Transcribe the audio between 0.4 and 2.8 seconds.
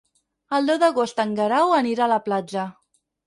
El deu d'agost en Guerau anirà a la platja.